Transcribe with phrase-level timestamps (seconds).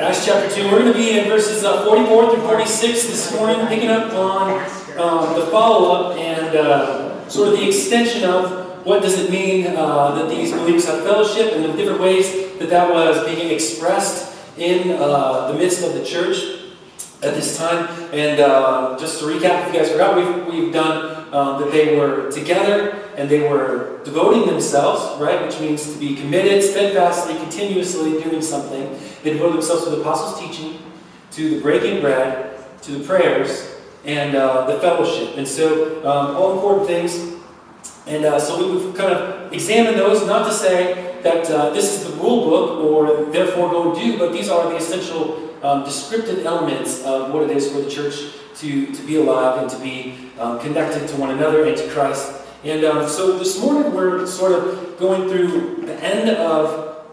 [0.00, 0.70] Acts chapter 2.
[0.70, 4.50] We're going to be in verses uh, 44 through 46 this morning, picking up on
[4.98, 9.66] um, the follow up and uh, sort of the extension of what does it mean
[9.66, 14.34] uh, that these believers have fellowship and the different ways that that was being expressed
[14.56, 16.38] in uh, the midst of the church
[17.22, 17.86] at this time.
[18.14, 21.96] And uh, just to recap, if you guys forgot, we've, we've done um, that they
[21.96, 28.22] were together and they were devoting themselves, right, which means to be committed, steadfastly, continuously
[28.22, 28.98] doing something.
[29.22, 30.78] They devoted themselves to the apostles' teaching,
[31.32, 35.36] to the breaking bread, to the prayers, and uh, the fellowship.
[35.36, 37.40] And so, um, all important things.
[38.06, 42.10] And uh, so we've kind of examined those, not to say that uh, this is
[42.10, 47.04] the rule book or therefore go do, but these are the essential um, descriptive elements
[47.04, 50.60] of what it is for the church to, to be alive and to be um,
[50.60, 52.32] connected to one another and to Christ.
[52.64, 57.04] And um, so this morning we're sort of going through the end of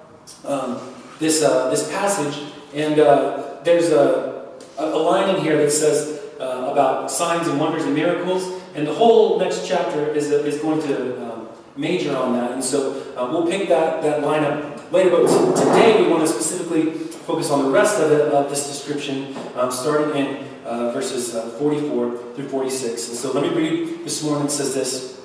[0.45, 0.79] um,
[1.19, 6.69] this, uh, this passage, and uh, there's a, a line in here that says uh,
[6.71, 11.31] about signs and wonders and miracles, and the whole next chapter is, is going to
[11.31, 12.51] um, major on that.
[12.51, 16.27] And so uh, we'll pick that, that line up later, but today we want to
[16.27, 21.35] specifically focus on the rest of, it, of this description, um, starting in uh, verses
[21.35, 23.09] uh, 44 through 46.
[23.09, 24.45] And so let me read this morning.
[24.45, 25.19] It says this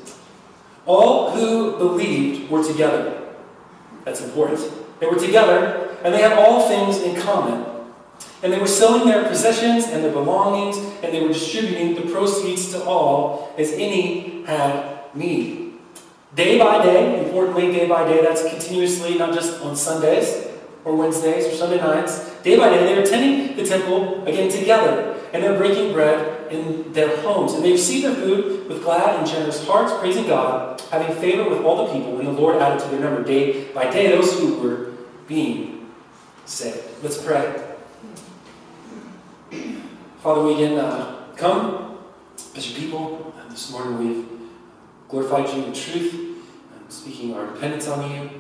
[0.87, 3.21] All who believed were together.
[4.05, 4.61] That's important.
[5.01, 7.67] They were together, and they had all things in common.
[8.43, 12.73] And they were selling their possessions and their belongings, and they were distributing the proceeds
[12.73, 15.75] to all as any had need.
[16.35, 20.49] Day by day, importantly, day by day, that's continuously, not just on Sundays,
[20.85, 25.14] or Wednesdays or Sunday nights, day by day, they were attending the temple again together,
[25.35, 27.55] and they're breaking bread in their homes.
[27.55, 31.63] And they received their food with glad and generous hearts, praising God, having favor with
[31.65, 34.61] all the people, and the Lord added to their number day by day those who
[34.61, 34.93] were
[35.27, 35.91] being
[36.47, 36.87] saved.
[37.03, 37.63] Let's pray.
[40.23, 41.99] Father, we again uh, come
[42.55, 43.35] as your people.
[43.41, 44.29] And this morning we've
[45.09, 46.45] glorified you in truth,
[46.89, 48.31] speaking our dependence on you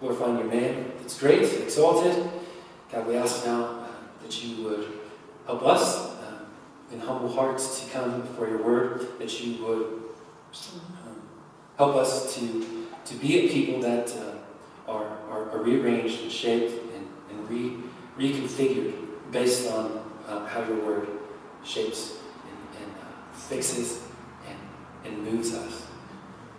[0.00, 0.92] glorifying your name.
[1.02, 2.28] It's great, exalted.
[2.90, 3.86] God, we ask now
[4.30, 4.86] that you would
[5.44, 6.44] help us uh,
[6.92, 10.02] in humble hearts to come before your word, that you would
[10.72, 11.22] um,
[11.76, 16.72] help us to, to be a people that uh, are, are, are, rearranged and shaped
[16.94, 17.76] and, and re,
[18.16, 18.94] reconfigured
[19.32, 21.08] based on uh, how your word
[21.64, 24.02] shapes and, and uh, fixes
[24.46, 24.58] and,
[25.12, 25.88] and moves us.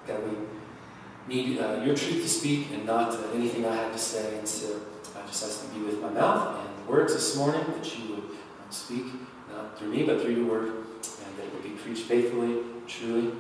[0.05, 3.99] God, we need uh, your truth to speak and not uh, anything I have to
[3.99, 4.39] say.
[4.39, 4.81] And so
[5.15, 8.69] I just ask to be with my mouth words this morning that you would um,
[8.69, 9.05] speak,
[9.49, 13.31] not through me, but through your word, and that it would be preached faithfully, truly.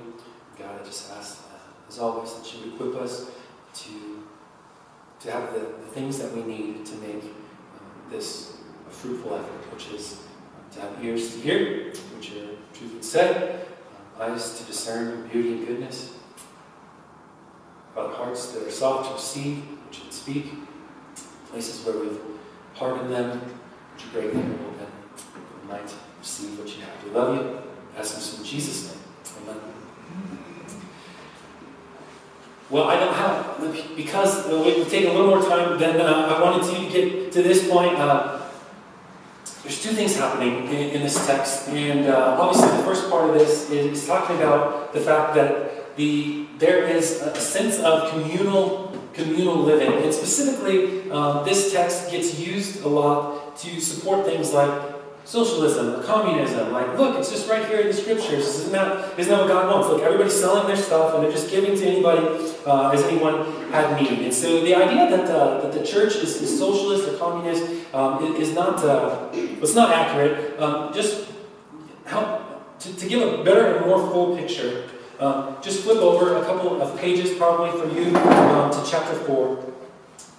[0.57, 3.29] God, I just ask, uh, as always, that you would equip us
[3.73, 4.23] to,
[5.19, 8.55] to have the, the things that we need to make um, this
[8.87, 13.03] a fruitful effort, which is um, to have ears to hear, which your truth would
[13.03, 13.59] say,
[14.17, 16.15] uh, eyes to discern beauty and goodness,
[17.93, 20.45] Father, hearts that are soft to receive, which you speak,
[21.49, 22.30] places where we've
[22.81, 23.39] hardened them,
[23.93, 24.89] which you break them open, that
[25.61, 27.03] we might receive what you have.
[27.05, 27.59] We love you.
[27.95, 29.03] Ask this in Jesus' name.
[29.43, 29.61] Amen.
[32.71, 36.63] Well, I don't have, because we've taken a little more time than uh, I wanted
[36.73, 37.99] to get to this point.
[37.99, 38.41] Uh,
[39.61, 41.69] there's two things happening in, in this text.
[41.69, 46.47] And uh, obviously, the first part of this is talking about the fact that the,
[46.57, 50.03] there is a sense of communal communal living.
[50.03, 54.71] And specifically, um, this text gets used a lot to support things like
[55.23, 56.71] socialism communism.
[56.71, 58.47] Like, look, it's just right here in the scriptures.
[58.47, 59.89] Isn't that, isn't that what God wants?
[59.89, 64.01] Look, everybody's selling their stuff and they're just giving to anybody uh, as anyone had
[64.01, 64.19] need.
[64.19, 68.35] And so the idea that, uh, that the church is, is socialist or communist um,
[68.35, 70.59] is, not, uh, it's not accurate.
[70.59, 71.29] Um, just
[72.05, 74.89] help to, to give a better and more full picture
[75.21, 79.73] um, just flip over a couple of pages, probably for you, um, to chapter 4.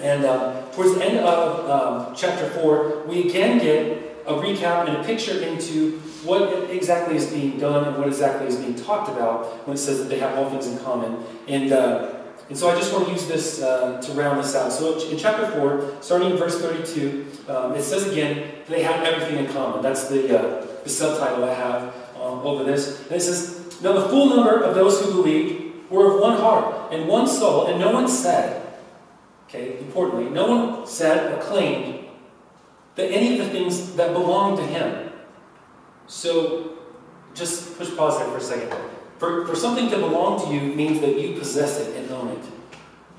[0.00, 4.97] And um, towards the end of um, chapter 4, we again get a recap and
[4.97, 9.66] a picture into what exactly is being done and what exactly is being talked about
[9.66, 11.24] when it says that they have all things in common.
[11.47, 12.15] And, uh,
[12.48, 14.72] and so I just want to use this uh, to round this out.
[14.72, 19.45] So in chapter 4, starting in verse 32, um, it says again, they have everything
[19.45, 19.83] in common.
[19.83, 23.01] That's the, uh, the subtitle I have um, over this.
[23.03, 26.93] And it says, now the full number of those who believed were of one heart
[26.93, 28.79] and one soul, and no one said,
[29.49, 32.07] okay, importantly, no one said or claimed
[32.95, 35.11] that any of the things that belonged to him.
[36.07, 36.79] So
[37.34, 38.75] just push pause there for a second.
[39.19, 42.45] For, for something to belong to you means that you possess it and own it.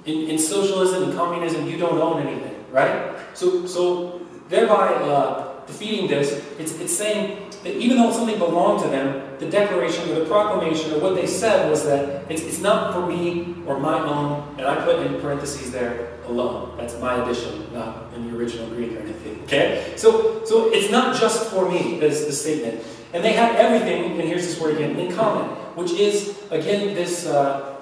[0.06, 2.54] In, in socialism and communism, you don't own anything.
[2.72, 3.16] right?
[3.34, 8.90] So, so thereby uh, defeating this, it's, it's saying that even though something belonged to
[8.90, 12.94] them, the declaration or the proclamation or what they said was that it's, it's not
[12.94, 16.78] for me or my own, and I put in parentheses there, alone.
[16.78, 19.42] That's my addition, not in the original Greek or anything.
[19.44, 19.94] Okay?
[19.96, 22.84] So, so it's not just for me, is the statement.
[23.14, 27.26] And they had everything, and here's this word again, in common, which is, again, this,
[27.26, 27.78] uh,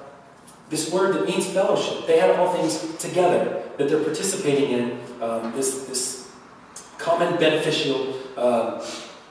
[0.69, 2.05] this word that means fellowship.
[2.05, 6.31] They had all things together that they're participating in, um, this, this
[6.97, 8.85] common beneficial uh,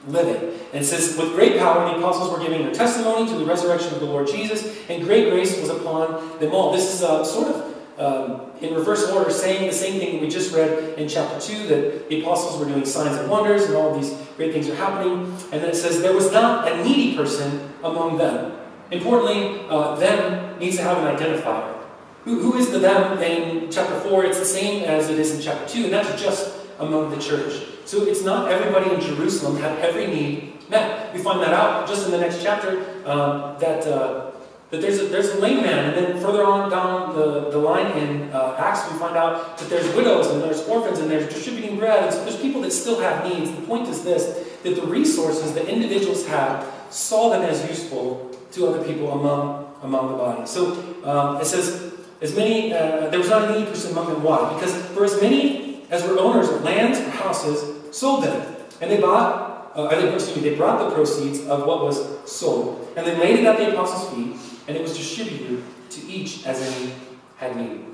[0.07, 0.59] living.
[0.73, 3.93] And it says, With great power the apostles were giving their testimony to the resurrection
[3.93, 6.71] of the Lord Jesus, and great grace was upon them all.
[6.71, 10.53] This is uh, sort of um, in reverse order, saying the same thing we just
[10.53, 14.13] read in chapter 2 that the apostles were doing signs and wonders and all these
[14.37, 15.25] great things are happening.
[15.51, 18.57] And then it says, There was not a needy person among them.
[18.89, 21.77] Importantly, uh, them needs to have an identifier.
[22.25, 24.25] Who, who is the them in chapter 4?
[24.25, 27.63] It's the same as it is in chapter 2, and that's just among the church.
[27.85, 31.13] So it's not everybody in Jerusalem had every need met.
[31.13, 34.31] We find that out just in the next chapter um, that, uh,
[34.69, 35.93] that there's, a, there's a lame man.
[35.93, 39.69] And then further on down the, the line in uh, Acts, we find out that
[39.69, 42.03] there's widows and there's orphans and there's distributing bread.
[42.05, 43.51] And so there's people that still have needs.
[43.51, 48.67] The point is this that the resources that individuals had saw them as useful to
[48.67, 50.45] other people among, among the body.
[50.45, 50.73] So
[51.03, 54.21] um, it says, as many, uh, there was not a needy person among them.
[54.21, 54.53] Why?
[54.53, 58.55] Because for as many as were owners of lands or houses, sold them.
[58.81, 61.97] And they bought, uh, they, excuse me, they brought the proceeds of what was
[62.29, 64.35] sold, and they laid it at the apostles' feet,
[64.67, 66.93] and it was distributed to each as any
[67.37, 67.85] had need.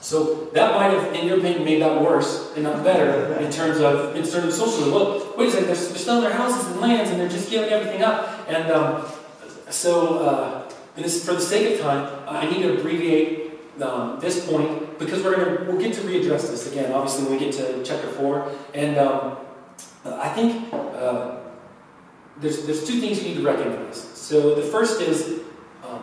[0.00, 3.80] So that might have, in your opinion, made that worse and not better in terms
[3.80, 4.90] of in terms of socially.
[4.90, 7.68] Well, wait a second, they're, they're selling their houses and lands, and they're just giving
[7.68, 8.48] everything up.
[8.48, 9.04] And um,
[9.68, 14.48] so, uh, and this, for the sake of time, I need to abbreviate um, this
[14.48, 16.92] point because we're to we'll get to readdress this again.
[16.92, 19.38] Obviously, when we get to chapter four, and um,
[20.04, 21.38] I think uh,
[22.36, 23.96] there's there's two things you need to recognize.
[23.96, 25.40] So the first is
[25.88, 26.02] um,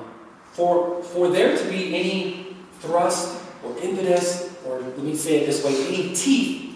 [0.51, 5.63] for for there to be any thrust or impetus, or let me say it this
[5.63, 6.75] way, any teeth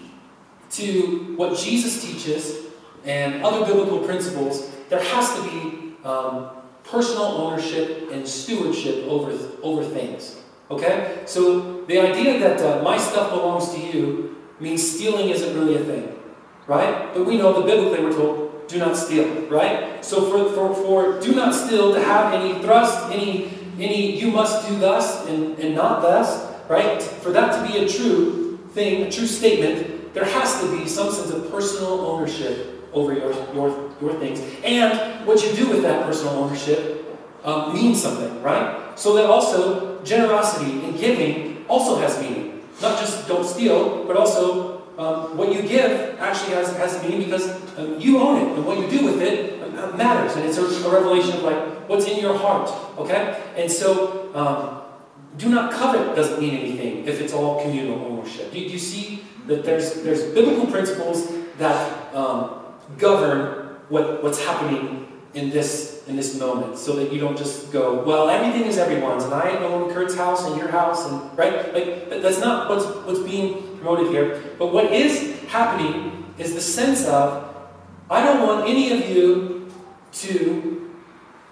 [0.70, 2.66] to what Jesus teaches
[3.04, 6.50] and other biblical principles, there has to be um,
[6.84, 10.41] personal ownership and stewardship over over things.
[10.72, 11.22] Okay?
[11.26, 15.84] So the idea that uh, my stuff belongs to you means stealing isn't really a
[15.84, 16.18] thing.
[16.66, 17.12] Right?
[17.14, 19.48] But we know that biblically we're told, do not steal.
[19.48, 20.04] Right?
[20.04, 24.68] So for, for, for do not steal to have any thrust, any, any you must
[24.68, 27.02] do thus and, and not thus, right?
[27.02, 31.12] For that to be a true thing, a true statement, there has to be some
[31.12, 34.40] sense of personal ownership over your, your, your things.
[34.64, 38.98] And what you do with that personal ownership um, means something, right?
[38.98, 42.62] So that also generosity and giving also has meaning.
[42.80, 47.48] Not just don't steal, but also um, what you give actually has, has meaning because
[47.78, 50.36] um, you own it, and what you do with it uh, matters.
[50.36, 53.42] And it's a, a, revelation of like what's in your heart, okay?
[53.56, 54.82] And so, um,
[55.38, 58.52] do not covet doesn't mean anything if it's all communal ownership.
[58.52, 62.60] Do, do you see that there's there's biblical principles that um,
[62.98, 68.02] govern what, what's happening in this in this moment so that you don't just go,
[68.04, 71.72] well, everything is everyone's, and I own Kurt's house and your house, and right?
[71.72, 74.42] Like that's not what's what's being promoted here.
[74.58, 77.54] But what is happening is the sense of
[78.10, 79.70] I don't want any of you
[80.12, 80.90] to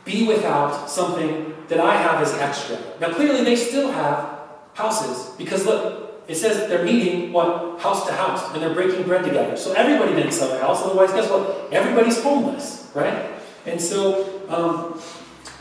[0.04, 2.78] be without something that I have as extra.
[3.00, 4.40] Now clearly they still have
[4.74, 9.04] houses because look, it says that they're meeting what house to house and they're breaking
[9.04, 9.56] bread together.
[9.56, 11.72] So everybody sell their house, otherwise guess what?
[11.72, 13.30] Everybody's homeless, right?
[13.66, 15.00] And so um,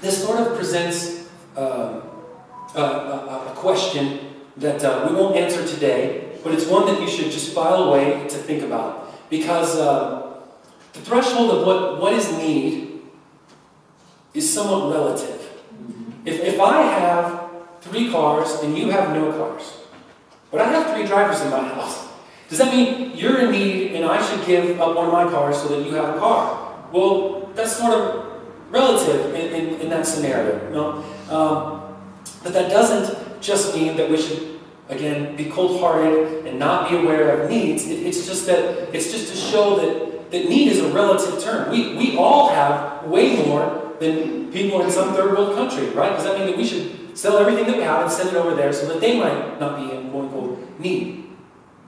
[0.02, 2.02] this sort of presents uh,
[2.76, 4.20] a, a, question
[4.58, 8.28] that uh, we won't answer today, but it's one that you should just file away
[8.28, 9.30] to think about.
[9.30, 10.42] Because uh,
[10.94, 13.02] the threshold of what, what is need
[14.34, 15.52] is somewhat relative.
[16.26, 17.50] If, if I have
[17.82, 19.78] three cars and you have no cars,
[20.52, 22.08] but I have three drivers in my house,
[22.50, 25.62] does that mean you're in need and I should give up one of my cars
[25.62, 26.88] so that you have a car?
[26.92, 28.29] Well, that's sort of
[28.70, 30.64] relative in, in, in that scenario.
[30.68, 31.04] You know?
[31.30, 31.96] Um,
[32.44, 34.60] but that doesn't just mean that we should,
[34.90, 37.88] again, be cold-hearted and not be aware of needs.
[37.88, 41.72] It, it's just that it's just to show that, that need is a relative term.
[41.72, 46.14] We, we all have way more than people in some third world country, right?
[46.16, 48.56] Does that mean that we should sell everything that we have and send it over
[48.56, 51.30] there so that they might not be in quote-unquote need?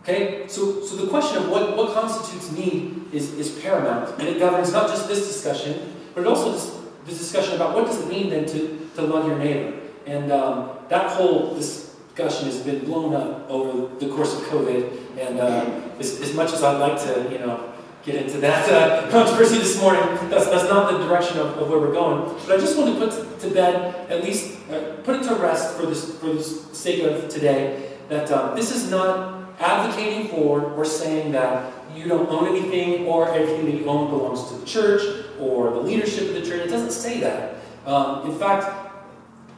[0.03, 0.47] Okay?
[0.47, 4.73] So, so the question of what, what constitutes need is, is paramount, and it governs
[4.73, 8.29] not just this discussion, but it also this, this discussion about what does it mean
[8.29, 9.77] then to, to love your neighbor.
[10.05, 15.17] And um, that whole, discussion has been blown up over the course of COVID.
[15.17, 15.65] And uh,
[15.99, 17.71] as, as much as I'd like to, you know,
[18.03, 21.79] get into that uh, controversy this morning, that's, that's not the direction of, of, where
[21.79, 22.35] we're going.
[22.45, 25.77] But I just want to put to bed, at least uh, put it to rest
[25.77, 30.83] for this for the sake of today, that um, this is not advocating for or
[30.83, 35.25] saying that you don't own anything or everything that you own belongs to the church
[35.39, 36.65] or the leadership of the church.
[36.65, 37.55] It doesn't say that.
[37.85, 38.93] Um, in fact,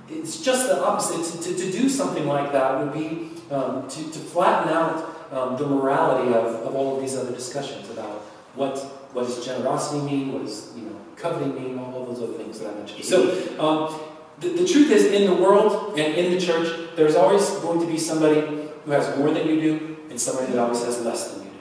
[0.10, 1.42] it's just the opposite.
[1.42, 5.58] To, to, to do something like that would be um, to, to flatten out um,
[5.58, 8.22] the morality of, of all of these other discussions about
[8.56, 8.78] what,
[9.14, 12.72] what does generosity mean, what does you know, coveting mean, all those other things that
[12.72, 13.04] I mentioned.
[13.04, 14.00] So um,
[14.40, 17.88] the, the truth is, in the world and in the church, there's always going to
[17.88, 18.42] be somebody
[18.86, 21.53] who has more than you do and somebody that always has less than you.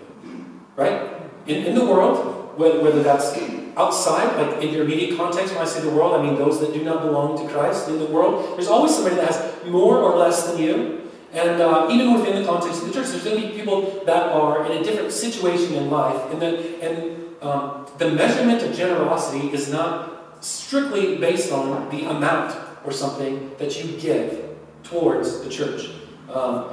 [0.76, 1.12] Right?
[1.46, 3.36] In, in the world, whether, whether that's
[3.76, 6.72] outside, like in your immediate context, when I say the world, I mean those that
[6.72, 8.56] do not belong to Christ in the world.
[8.56, 11.10] There's always somebody that has more or less than you.
[11.32, 14.24] And uh, even within the context of the church, there's going to be people that
[14.32, 16.30] are in a different situation in life.
[16.30, 22.56] And the, and, um, the measurement of generosity is not strictly based on the amount
[22.84, 25.90] or something that you give towards the church.
[26.30, 26.70] Um,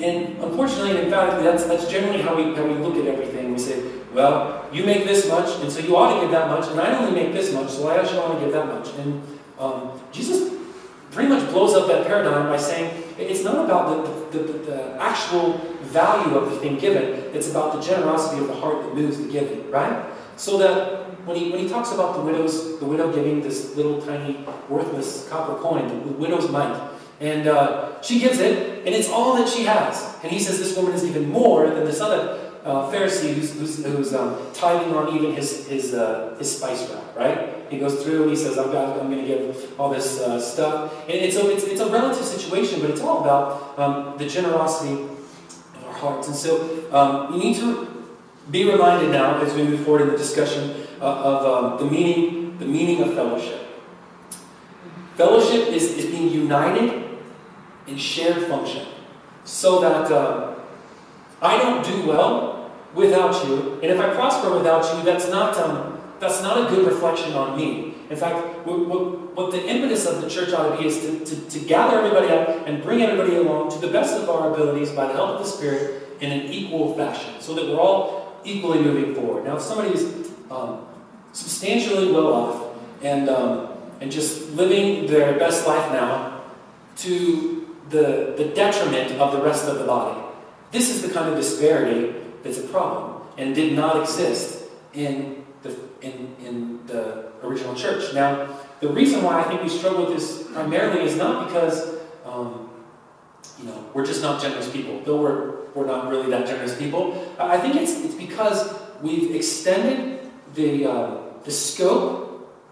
[0.00, 3.52] and unfortunately and emphatically, that's, that's generally how we, how we look at everything.
[3.52, 3.82] We say,
[4.12, 6.96] well, you make this much, and so you ought to give that much, and I
[6.96, 8.88] only make this much, so I should only give that much.
[8.98, 9.22] And
[9.58, 10.52] um, Jesus
[11.12, 14.94] pretty much blows up that paradigm by saying it's not about the, the, the, the,
[15.00, 19.18] actual value of the thing given, it's about the generosity of the heart that moves
[19.18, 20.06] the giving, right?
[20.36, 24.02] So that when he, when he talks about the widows, the widow giving this little
[24.02, 26.76] tiny worthless copper coin, the widow's mite,
[27.20, 30.16] and uh, she gives it, and it's all that she has.
[30.22, 33.84] And he says this woman is even more than this other uh, Pharisee who's, who's,
[33.84, 37.70] who's um, tithing on even his, his, uh, his spice rack, right?
[37.70, 40.92] He goes through and he says, got, I'm going to give all this uh, stuff.
[41.02, 44.94] And it's a, it's, it's a relative situation, but it's all about um, the generosity
[44.94, 46.28] of our hearts.
[46.28, 48.16] And so um, we need to
[48.50, 52.58] be reminded now as we move forward in the discussion uh, of um, the, meaning,
[52.58, 53.60] the meaning of fellowship.
[55.16, 57.03] Fellowship is, is being united
[57.86, 58.86] in shared function
[59.44, 60.54] so that uh,
[61.42, 66.00] I don't do well without you, and if I prosper without you, that's not, um,
[66.20, 67.94] that's not a good reflection on me.
[68.08, 68.36] In fact,
[68.66, 71.58] what, what, what, the impetus of the church ought to be is to, to, to
[71.66, 75.14] gather everybody up and bring everybody along to the best of our abilities by the
[75.14, 79.44] help of the Spirit in an equal fashion, so that we're all equally moving forward.
[79.44, 80.86] Now, if somebody is um,
[81.32, 83.68] substantially well off and, um,
[84.00, 86.42] and just living their best life now
[86.98, 87.53] to
[87.94, 90.20] the, the detriment of the rest of the body,
[90.72, 95.76] this is the kind of disparity that's a problem and did not exist in the,
[96.02, 98.12] in, in the original church.
[98.12, 102.68] Now, the reason why I think we struggle with this primarily is not because, um,
[103.58, 107.32] you know, we're just not generous people, though we're, we're not really that generous people.
[107.38, 112.22] I think it's, it's because we've extended the, uh, the scope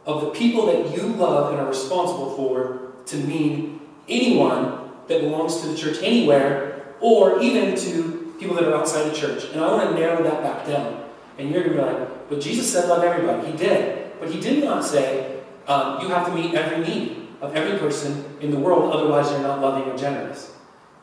[0.04, 4.81] of the people that you love and are responsible for to mean anyone
[5.12, 9.44] that belongs to the church anywhere or even to people that are outside the church.
[9.52, 11.04] And I want to narrow that back down.
[11.38, 13.50] And you're going to be like, but Jesus said love everybody.
[13.50, 14.18] He did.
[14.18, 18.24] But he did not say um, you have to meet every need of every person
[18.40, 20.52] in the world, otherwise you're not loving or generous.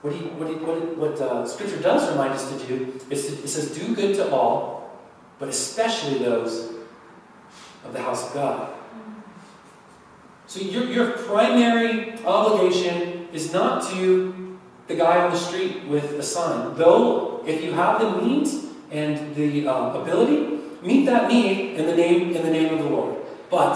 [0.01, 3.33] What, he, what, he, what, what uh, Scripture does remind us to do is to,
[3.33, 4.97] it says, do good to all,
[5.37, 6.73] but especially those
[7.83, 8.73] of the house of God.
[10.47, 14.57] So your, your primary obligation is not to
[14.87, 16.75] the guy on the street with a sign.
[16.75, 21.95] Though, if you have the means and the uh, ability, meet that need in the
[21.95, 23.17] name in the name of the Lord.
[23.49, 23.75] But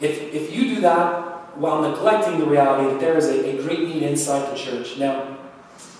[0.00, 3.80] if if you do that while neglecting the reality that there is a, a great
[3.80, 5.38] need inside the church, now.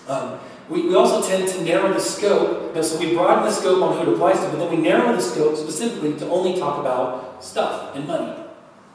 [0.07, 2.75] Um, we, we also tend to narrow the scope.
[2.83, 5.21] so we broaden the scope on who it applies to, but then we narrow the
[5.21, 8.42] scope specifically to only talk about stuff and money,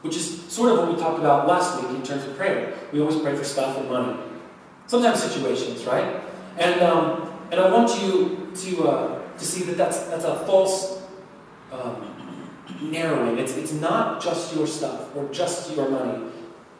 [0.01, 2.73] which is sort of what we talked about last week in terms of prayer.
[2.91, 4.17] We always pray for stuff and money
[4.89, 6.19] sometimes situations, right?
[6.57, 11.01] And um, and I want you to uh, to see that that's that's a false
[11.71, 12.43] um,
[12.81, 13.37] narrowing.
[13.37, 16.31] It's it's not just your stuff or just your money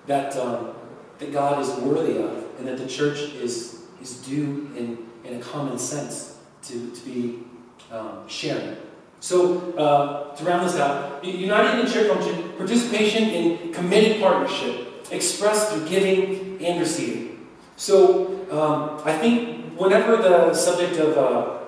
[0.08, 0.74] that um,
[1.20, 5.44] that God is worthy of, and that the church is is due in in a
[5.44, 7.44] common sense to to be
[7.92, 8.76] um, sharing.
[9.20, 15.72] So, uh, to round this out, united in church function, participation in committed partnership, expressed
[15.72, 17.48] through giving and receiving.
[17.76, 21.60] So um, I think whenever the subject of uh,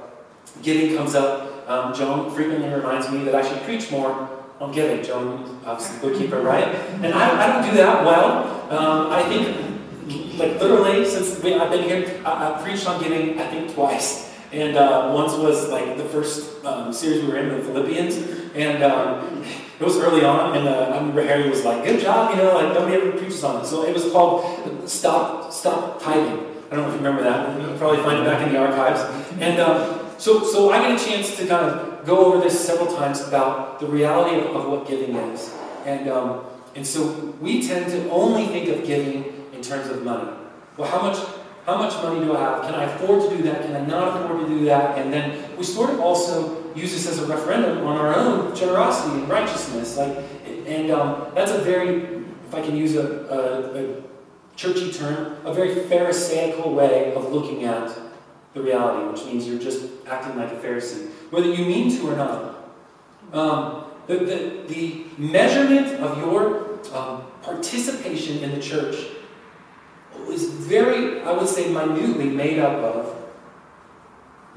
[0.62, 4.30] giving comes up, um, Joan frequently reminds me that I should preach more
[4.60, 5.04] on giving.
[5.04, 6.68] Joan, obviously bookkeeper, right?
[7.02, 8.70] And I, I don't do that well.
[8.72, 9.72] Um, I think
[10.38, 14.31] like literally, since I've been here, I, I preached on giving, I think, twice.
[14.52, 18.16] And uh, once was like the first um, series we were in, the Philippians,
[18.54, 19.44] and um,
[19.80, 22.54] it was early on, and uh, I remember Harry was like, "Good job," you know,
[22.56, 23.66] like nobody ever preaches on it.
[23.66, 27.60] So it was called "Stop Stop Tithing." I don't know if you remember that.
[27.60, 29.02] You can probably find it back in the archives.
[29.40, 32.96] And um, so, so I get a chance to kind of go over this several
[32.96, 35.54] times about the reality of, of what giving is,
[35.86, 40.30] and um, and so we tend to only think of giving in terms of money.
[40.78, 41.18] Well, how much
[41.66, 42.64] how much money do I have?
[42.64, 43.62] Can I afford to do that?
[43.62, 44.98] Can I not afford to do that?
[44.98, 49.20] And then we sort of also use this as a referendum on our own generosity
[49.20, 49.98] and righteousness.
[49.98, 50.18] Like,
[50.66, 54.02] and um, that's a very, if I can use a, a, a
[54.56, 57.96] churchy term, a very Pharisaical way of looking at
[58.54, 62.16] the reality, which means you're just acting like a Pharisee, whether you mean to or
[62.16, 62.56] not.
[63.34, 68.96] Um, the, the, the measurement of your um, participation in the church
[70.30, 73.16] is very, I would say, minutely made up of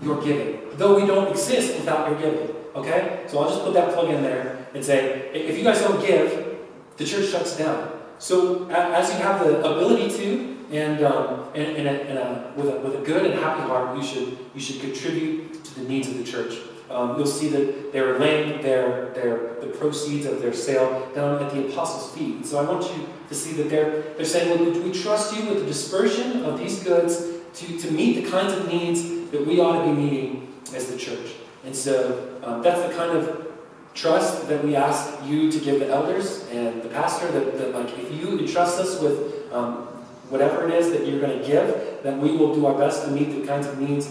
[0.02, 0.60] your giving.
[0.74, 2.56] Though we don't exist without your giving.
[2.74, 3.24] Okay?
[3.28, 6.58] So I'll just put that plug in there and say, if you guys don't give,
[6.96, 8.00] the church shuts down.
[8.18, 12.68] So as you have the ability to, and, um, and, and, a, and a, with,
[12.68, 16.08] a, with a good and happy heart, you should, you should contribute to the needs
[16.08, 16.54] of the church.
[16.90, 21.42] Um, you'll see that they were laying their, their, the proceeds of their sale down
[21.42, 22.36] at the apostles' feet.
[22.36, 25.48] And so I want you to see that they're, they're saying, well, we trust you
[25.48, 27.24] with the dispersion of these goods
[27.54, 30.98] to, to meet the kinds of needs that we ought to be meeting as the
[30.98, 31.32] church.
[31.64, 33.52] And so um, that's the kind of
[33.94, 37.96] trust that we ask you to give the elders and the pastor that, that like
[37.98, 39.86] if you entrust us with um,
[40.28, 43.10] whatever it is that you're going to give, then we will do our best to
[43.10, 44.10] meet the kinds of needs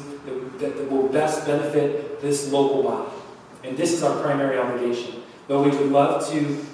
[0.64, 3.12] that, will best benefit this local body.
[3.64, 5.22] And this is our primary obligation.
[5.48, 6.66] Though we would love to,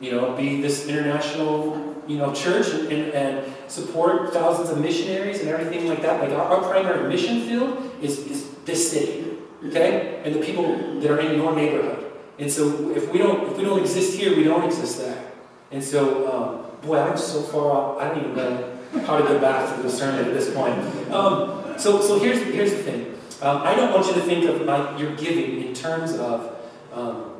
[0.00, 5.40] you know, be this international, you know, church and, and, and support thousands of missionaries
[5.40, 6.22] and everything like that.
[6.22, 11.10] Like our, our primary mission field is, is this city, okay, and the people that
[11.10, 12.12] are in your neighborhood.
[12.38, 15.24] And so if we don't if we don't exist here, we don't exist there.
[15.70, 16.00] And so,
[16.32, 18.00] um, boy, I'm so far off.
[18.00, 20.78] I don't even know how to get back to the sermon at this point.
[21.12, 23.07] Um, so, so here's, here's the thing.
[23.40, 26.56] Um, I don't want you to think of your giving in terms of
[26.92, 27.32] um,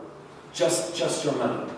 [0.52, 1.70] just, just your money.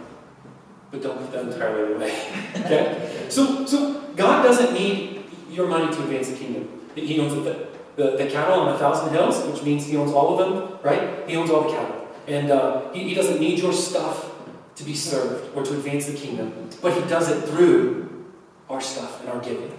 [0.91, 2.11] But don't put that entirely away.
[2.57, 3.27] okay?
[3.29, 6.69] So, so God doesn't need your money to advance the kingdom.
[6.95, 10.39] He owns the, the, the cattle on a thousand hills, which means he owns all
[10.39, 11.29] of them, right?
[11.29, 12.09] He owns all the cattle.
[12.27, 14.31] And uh, he, he doesn't need your stuff
[14.77, 18.27] to be served or to advance the kingdom, but he does it through
[18.69, 19.71] our stuff and our giving.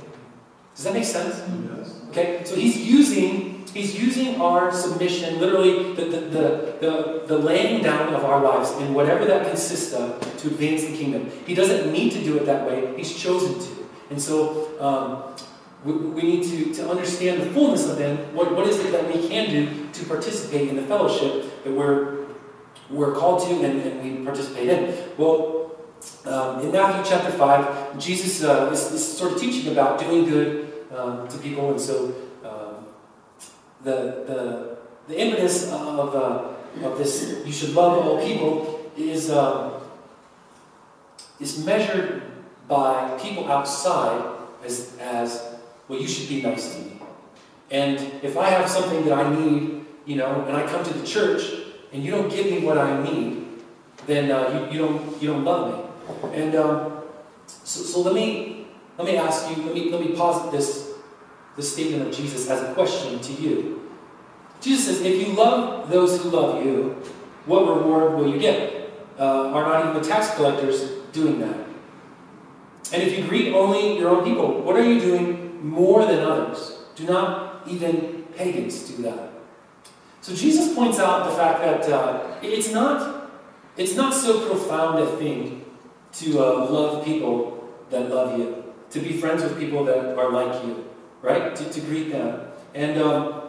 [0.75, 1.41] Does that make sense?
[1.77, 2.01] Yes.
[2.09, 7.83] Okay, so he's using he's using our submission, literally the, the, the, the, the laying
[7.83, 11.31] down of our lives in whatever that consists of to advance the kingdom.
[11.45, 13.87] He doesn't need to do it that way, he's chosen to.
[14.09, 15.35] And so um,
[15.85, 19.07] we, we, need to, to understand the fullness of then what, what is it that
[19.07, 22.21] we can do to participate in the fellowship that we're
[22.91, 25.17] we're called to and, and we participate in.
[25.17, 25.71] Well,
[26.25, 30.73] um, in Matthew chapter 5, Jesus uh, is, is, sort of teaching about doing good
[30.93, 32.13] um, to people, and so
[33.83, 39.73] the, the, the impetus of, uh, of this, you should love all people, is, um,
[41.39, 42.23] is measured
[42.67, 45.55] by people outside as, as,
[45.87, 47.01] well, you should be nice to me.
[47.69, 51.05] And if I have something that I need, you know, and I come to the
[51.05, 51.43] church,
[51.91, 53.45] and you don't give me what I need,
[54.07, 55.91] then uh, you, you, don't, you don't love
[56.23, 56.31] me.
[56.33, 57.03] And um,
[57.45, 58.67] so, so let me
[58.97, 60.80] let me ask you, let me let me posit this,
[61.55, 63.89] this statement of Jesus as a question to you.
[64.61, 67.01] Jesus says, if you love those who love you,
[67.45, 68.91] what reward will you get?
[69.19, 71.57] Uh, are not even the tax collectors doing that?
[72.93, 76.79] And if you greet only your own people, what are you doing more than others?
[76.95, 79.31] Do not even pagans do that.
[80.21, 83.31] So Jesus points out the fact that uh, it's not
[83.77, 85.65] it's not so profound a thing
[86.13, 90.63] to uh, love people that love you, to be friends with people that are like
[90.65, 90.85] you,
[91.21, 91.55] right?
[91.55, 92.41] To, to greet them,
[92.73, 93.41] and um,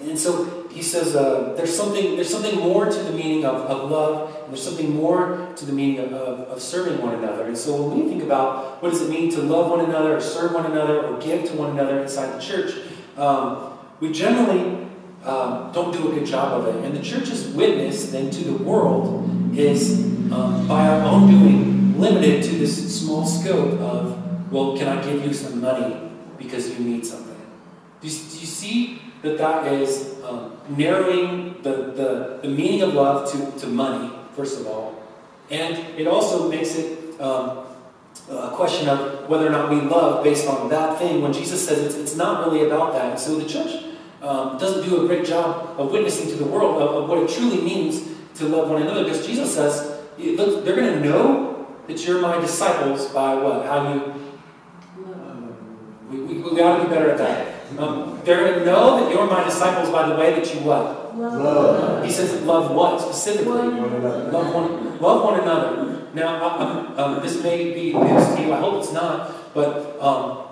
[0.00, 3.90] and so he says uh, there's something there's something more to the meaning of, of
[3.90, 7.46] love, and there's something more to the meaning of, of, of serving one another.
[7.46, 10.20] And so when we think about what does it mean to love one another, or
[10.20, 12.74] serve one another, or give to one another inside the church,
[13.16, 14.86] um, we generally
[15.24, 16.84] um, don't do a good job of it.
[16.84, 22.44] And the church's witness then to the world is, um, by our own doing, limited
[22.44, 26.07] to this small scope of, well, can I give you some money
[26.38, 27.34] because you need something?
[28.00, 32.94] Do you, do you see that that is um, narrowing the, the, the meaning of
[32.94, 35.02] love to, to money, first of all?
[35.50, 37.66] And it also makes it um,
[38.30, 41.78] a question of whether or not we love based on that thing when Jesus says
[41.78, 43.18] it's, it's not really about that.
[43.18, 43.84] So the church
[44.22, 47.30] um, doesn't do a great job of witnessing to the world of, of what it
[47.30, 52.20] truly means to love one another because Jesus says they're going to know that you're
[52.20, 53.64] my disciples by what?
[53.66, 54.14] How you.
[56.10, 57.54] We, we, we ought to be better at that.
[57.78, 61.16] Um, they're going to know that you're my disciples by the way that you what?
[61.16, 62.04] Love.
[62.04, 63.68] He says love what specifically?
[63.68, 64.30] One another.
[64.32, 66.08] Love one, love one another.
[66.14, 68.52] Now, um, this may be news to you.
[68.52, 69.54] I hope it's not.
[69.54, 70.46] But um,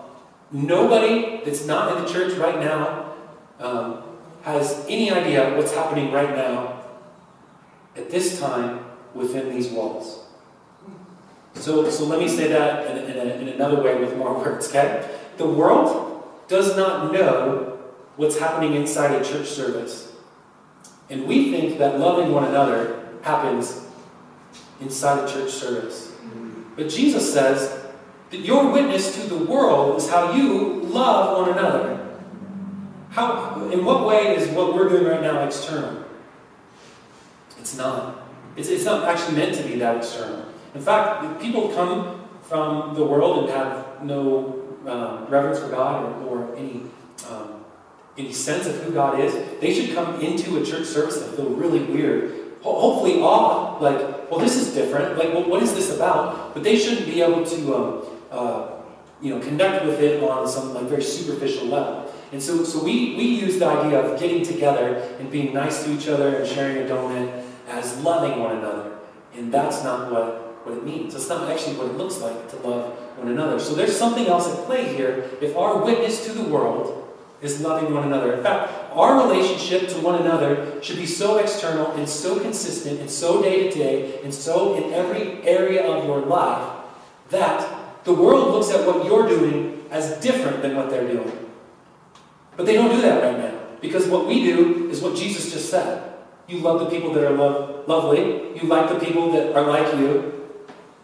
[0.52, 3.14] nobody that's not in the church right now
[3.58, 4.02] um,
[4.42, 6.82] has any idea what's happening right now
[7.96, 10.24] at this time within these walls.
[11.54, 14.68] So, so let me say that in, in, a, in another way with more words,
[14.68, 15.15] okay?
[15.36, 17.78] The world does not know
[18.16, 20.12] what's happening inside a church service.
[21.10, 23.84] And we think that loving one another happens
[24.80, 26.12] inside a church service.
[26.76, 27.84] But Jesus says
[28.30, 32.18] that your witness to the world is how you love one another.
[33.10, 36.04] How, in what way is what we're doing right now external?
[37.58, 38.28] It's not.
[38.56, 40.44] It's, it's not actually meant to be that external.
[40.74, 46.28] In fact, people come from the world and have no um, reverence for God or,
[46.28, 46.82] or any
[47.30, 47.64] um,
[48.18, 51.50] any sense of who God is, they should come into a church service and feel
[51.50, 52.54] really weird.
[52.62, 55.18] Ho- hopefully, awe, like, well, this is different.
[55.18, 56.54] Like, well, what is this about?
[56.54, 58.68] But they shouldn't be able to, um, uh,
[59.20, 62.12] you know, connect with it on some like very superficial level.
[62.32, 65.92] And so, so we, we use the idea of getting together and being nice to
[65.92, 68.98] each other and sharing a donut as loving one another.
[69.34, 71.12] And that's not what, what it means.
[71.12, 73.58] That's not actually what it looks like to love one another.
[73.58, 75.30] So there's something else at play here.
[75.40, 77.06] If our witness to the world
[77.42, 78.34] is loving one another.
[78.34, 83.10] In fact, our relationship to one another should be so external and so consistent and
[83.10, 86.84] so day to day and so in every area of your life
[87.28, 91.50] that the world looks at what you're doing as different than what they're doing.
[92.56, 95.68] But they don't do that right now because what we do is what Jesus just
[95.68, 96.14] said.
[96.48, 98.56] You love the people that are love, lovely.
[98.56, 100.35] You like the people that are like you.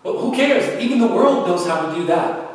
[0.03, 0.81] But who cares?
[0.83, 2.51] Even the world knows how to do that.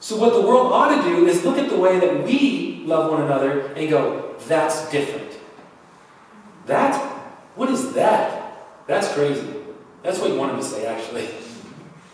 [0.00, 3.10] So what the world ought to do is look at the way that we love
[3.10, 5.32] one another and go, that's different.
[6.66, 6.94] That?
[7.54, 8.56] What is that?
[8.86, 9.46] That's crazy.
[10.02, 11.28] That's what you wanted to say, actually.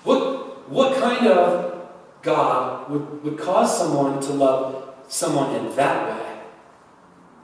[0.05, 1.89] What, what kind of
[2.21, 6.41] God would, would cause someone to love someone in that way?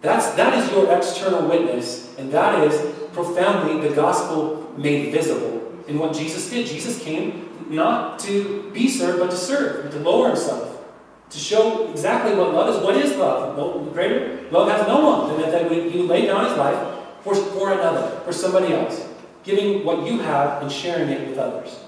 [0.02, 5.59] That's, that is your external witness, and that is profoundly the gospel made visible
[5.90, 6.66] in what Jesus did.
[6.66, 10.82] Jesus came not to be served, but to serve, to lower himself,
[11.30, 12.82] to show exactly what love is.
[12.82, 13.56] What is love?
[13.56, 17.34] No greater love has no one than that, that you lay down his life for,
[17.34, 19.06] for another, for somebody else,
[19.44, 21.78] giving what you have and sharing it with others.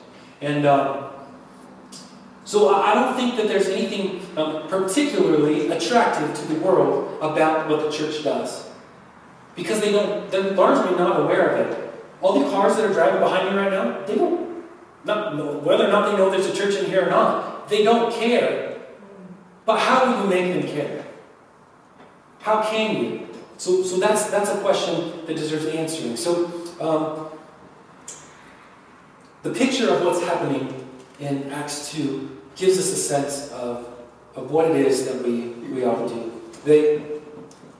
[0.40, 1.10] And um,
[2.44, 7.80] so I don't think that there's anything um, particularly attractive to the world about what
[7.80, 8.68] the church does.
[9.54, 11.91] Because they don't, they're largely not aware of it.
[12.22, 14.64] All the cars that are driving behind me right now, they don't,
[15.04, 18.12] not, whether or not they know there's a church in here or not, they don't
[18.12, 18.80] care.
[19.66, 21.04] But how do you make them care?
[22.40, 23.28] How can you?
[23.58, 26.16] So, so that's, that's a question that deserves answering.
[26.16, 26.46] So,
[26.80, 27.28] um,
[29.42, 33.88] the picture of what's happening in Acts 2 gives us a sense of,
[34.37, 36.42] of what it is that we, we ought to do.
[36.64, 37.20] They,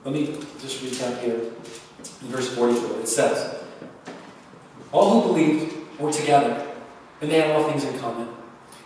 [0.03, 2.99] let me just read recap here in verse 44.
[2.99, 3.62] It says,
[4.93, 6.67] All who believed were together,
[7.19, 8.29] and they had all things in common.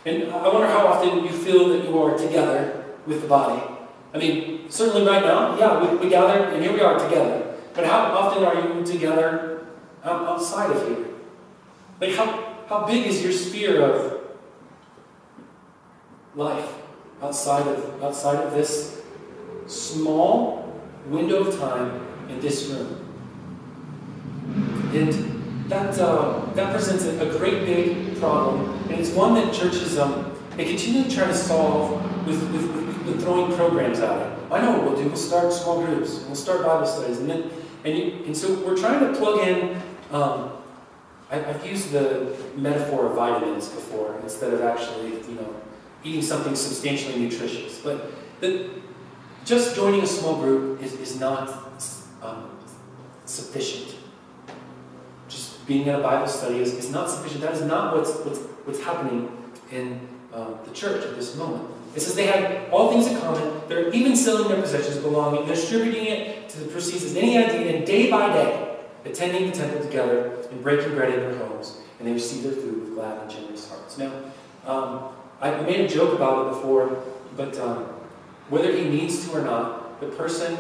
[0.06, 3.62] And I wonder how often you feel that you are together with the body.
[4.14, 7.56] I mean, certainly right now, yeah, we, we gather, and here we are together.
[7.74, 9.68] But how often are you together
[10.04, 11.08] outside of here?
[12.00, 14.22] Like, how, how big is your sphere of
[16.36, 16.74] life
[17.22, 19.02] outside of, outside of this
[19.66, 23.04] small window of time in this room?
[24.94, 25.37] And
[25.68, 30.66] that, uh, that presents a, great big problem, and it's one that churches um, they
[30.66, 34.40] continue to try to solve with, with, with, throwing programs at it.
[34.52, 35.08] I know what we'll do.
[35.08, 36.24] We'll start small groups.
[36.26, 37.52] We'll start Bible studies, and then
[37.84, 39.82] and, you, and so we're trying to plug in.
[40.12, 40.52] Um,
[41.30, 45.56] I, I've used the metaphor of vitamins before instead of actually, you know,
[46.04, 47.80] eating something substantially nutritious.
[47.82, 48.70] But the,
[49.46, 51.50] just joining a small group is, is not
[52.22, 52.50] um,
[53.26, 53.97] sufficient.
[55.68, 57.42] Being at a Bible study is, is not sufficient.
[57.42, 59.30] That is not what's, what's, what's happening
[59.72, 60.00] in
[60.34, 61.70] um, the church at this moment.
[61.96, 63.62] It says they had all things in common.
[63.68, 67.86] They're even selling their possessions, belonging, distributing it to the proceeds as any idea, and
[67.86, 72.14] day by day, attending the temple together and breaking bread in their homes, and they
[72.14, 73.98] received their food with glad and generous hearts.
[73.98, 74.12] Now,
[74.66, 75.10] um,
[75.42, 77.04] I made a joke about it before,
[77.36, 77.86] but um,
[78.50, 80.58] whether he needs to or not, the person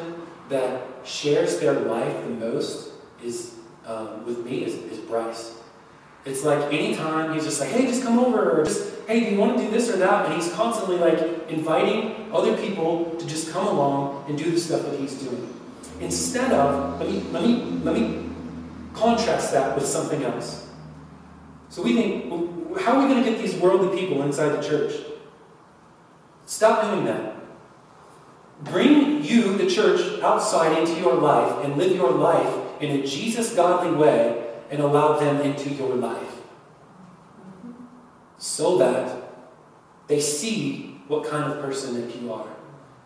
[0.49, 2.89] that shares their life the most
[3.23, 3.56] is
[3.87, 5.55] um, with me is, is Bryce.
[6.25, 9.37] It's like anytime he's just like, hey, just come over, or just, hey, do you
[9.37, 10.25] want to do this or that?
[10.25, 14.81] And he's constantly like inviting other people to just come along and do the stuff
[14.83, 15.53] that he's doing.
[16.01, 18.29] Instead of, let me, let me, let me
[18.93, 20.67] contrast that with something else.
[21.69, 24.61] So we think, well, how are we going to get these worldly people inside the
[24.61, 24.93] church?
[26.45, 27.35] Stop doing that.
[28.63, 33.53] Bring you, the church, outside into your life and live your life in a Jesus
[33.55, 36.41] godly way and allow them into your life.
[38.37, 39.17] So that
[40.07, 42.47] they see what kind of person that you are.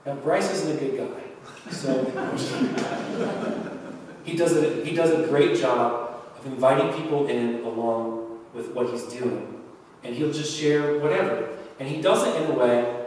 [0.05, 1.71] Now, Bryce isn't a good guy.
[1.71, 2.03] So
[4.23, 8.89] he does a, he does a great job of inviting people in along with what
[8.89, 9.62] he's doing.
[10.03, 11.49] And he'll just share whatever.
[11.79, 13.05] And he does it in a way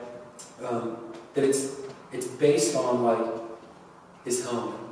[0.65, 0.97] um,
[1.35, 1.77] that it's,
[2.13, 3.27] it's based on like
[4.25, 4.84] his home.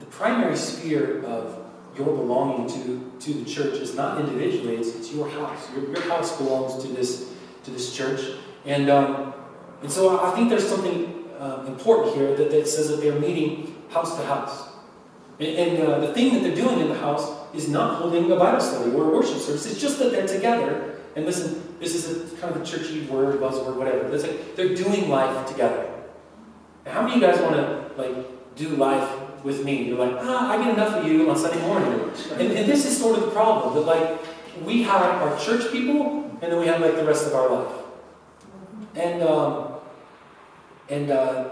[0.00, 1.64] The primary sphere of
[1.96, 5.68] your belonging to, to the church is not individually, it's, it's your house.
[5.74, 7.32] Your, your house belongs to this,
[7.64, 8.20] to this church.
[8.64, 9.34] And, um,
[9.82, 13.74] and so I think there's something uh, important here that, that says that they're meeting
[13.90, 14.68] house to house.
[15.40, 18.36] And, and uh, the thing that they're doing in the house is not holding a
[18.36, 19.66] Bible study or a worship service.
[19.66, 20.96] It's just that they're together.
[21.16, 24.12] And listen, this is a kind of a churchy word, buzzword, whatever.
[24.14, 25.90] It's like they're doing life together.
[26.86, 29.08] How many of you guys want to like do life
[29.44, 29.84] with me.
[29.84, 32.10] You're like, ah, I get enough of you on Sunday morning.
[32.32, 34.18] And, and this is sort of the problem that like
[34.64, 37.74] we have our church people, and then we have like the rest of our life.
[38.94, 39.74] And um,
[40.88, 41.50] and uh,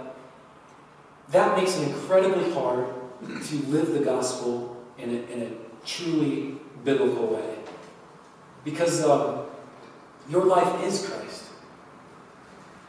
[1.31, 2.87] that makes it incredibly hard
[3.20, 7.59] to live the gospel in a, in a truly biblical way.
[8.64, 9.46] Because um,
[10.29, 11.44] your life is Christ.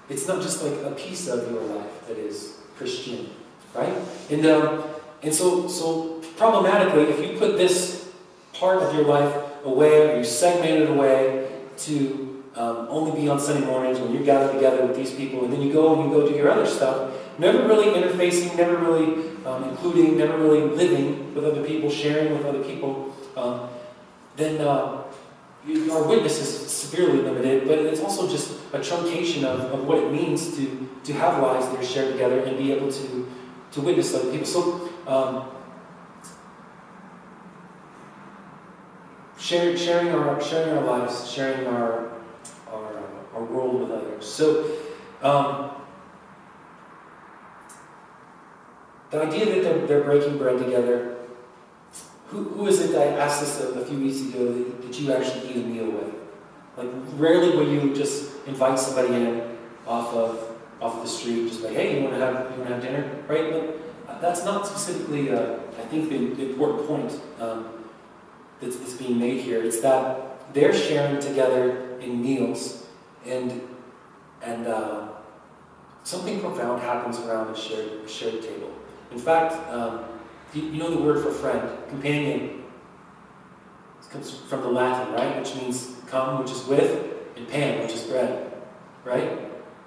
[0.09, 3.29] It's not just like a piece of your life that is Christian
[3.77, 3.93] right?
[4.29, 4.83] And, um,
[5.23, 8.11] and so, so problematically, if you put this
[8.53, 13.39] part of your life away, or you segment it away to um, only be on
[13.39, 16.17] Sunday mornings when you gather together with these people, and then you go and you
[16.17, 21.33] go do your other stuff, never really interfacing, never really um, including, never really living
[21.33, 23.69] with other people, sharing with other people, um,
[24.35, 25.03] then uh,
[25.65, 29.97] you, our witness is severely limited, but it's also just a truncation of, of what
[29.97, 33.31] it means to, to have lives that are shared together and be able to
[33.71, 34.45] to witness other people.
[34.45, 35.49] So, um,
[39.37, 42.11] sharing, sharing, our, sharing our lives, sharing our,
[42.71, 43.03] our,
[43.33, 44.25] our world with others.
[44.25, 44.71] So,
[45.21, 45.71] um,
[49.09, 51.17] the idea that they're, they're breaking bread together,
[52.27, 55.13] who, who is it that asked us a, a few weeks ago that, that you
[55.13, 56.13] actually eat a meal with?
[56.75, 60.46] Like, rarely will you just invite somebody in off of
[60.81, 63.23] off the street, just like, hey, you want to have you want to have dinner,
[63.27, 63.51] right?
[63.51, 67.67] But that's not specifically, uh, I think, the, the important point um,
[68.59, 69.63] that's, that's being made here.
[69.63, 72.87] It's that they're sharing together in meals,
[73.25, 73.61] and
[74.41, 75.09] and uh,
[76.03, 78.71] something profound happens around a shared a shared table.
[79.11, 80.05] In fact, um,
[80.53, 82.63] you, you know the word for friend, companion.
[84.09, 85.37] Comes from the Latin, right?
[85.37, 88.53] Which means come, which is with, and pan, which is bread,
[89.03, 89.37] right?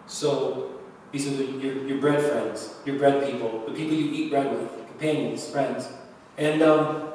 [0.07, 0.70] So
[1.13, 4.51] these are the, your, your bread friends, your bread people, the people you eat bread
[4.51, 5.89] with, companions, friends.
[6.39, 7.11] And um,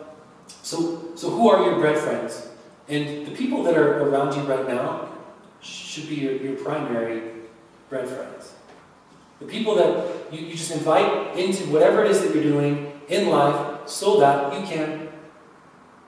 [0.61, 2.49] so, so who are your bread friends?
[2.87, 5.09] And the people that are around you right now
[5.61, 7.31] should be your, your primary
[7.89, 8.53] bread friends.
[9.39, 13.29] The people that you, you just invite into whatever it is that you're doing in
[13.29, 15.09] life so that you can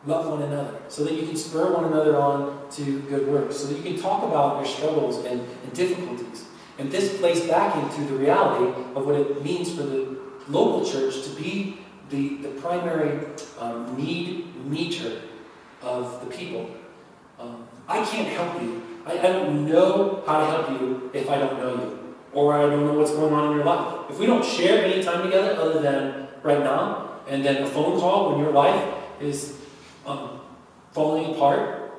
[0.05, 3.67] love one another, so that you can spur one another on to good works, so
[3.67, 6.46] that you can talk about your struggles and, and difficulties.
[6.77, 11.23] And this plays back into the reality of what it means for the local church
[11.23, 13.27] to be the, the primary
[13.59, 15.21] um, need meter
[15.81, 16.69] of the people.
[17.39, 18.83] Um, I can't help you.
[19.05, 22.61] I, I don't know how to help you if I don't know you, or I
[22.61, 24.09] don't know what's going on in your life.
[24.09, 27.99] If we don't share any time together other than right now, and then a phone
[27.99, 29.57] call when your life is
[30.05, 30.39] um,
[30.91, 31.91] falling apart,